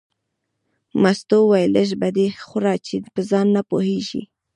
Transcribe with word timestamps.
مستو 1.01 1.37
وویل 1.43 1.69
لږه 1.75 1.95
به 2.01 2.09
دې 2.17 2.27
خوړه 2.45 2.75
چې 2.85 2.95
په 3.13 3.21
ځان 3.29 3.47
نه 3.55 3.61
پوهېږې. 3.69 4.21